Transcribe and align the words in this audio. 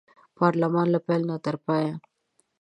پارلمان 0.37 0.87
له 0.93 0.99
پیل 1.05 1.21
تر 1.45 1.55
پایه 1.65 1.93